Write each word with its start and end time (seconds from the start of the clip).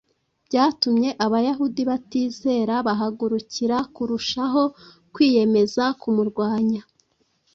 byatumye 0.47 1.09
Abayahudi 1.25 1.81
batizera 1.89 2.75
bahagurukira 2.87 3.77
kurushaho 3.95 4.61
kwiyemeza 5.13 5.83
kumurwanya. 6.01 6.81